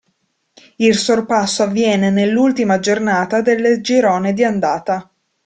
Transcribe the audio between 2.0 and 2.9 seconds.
nell'ultima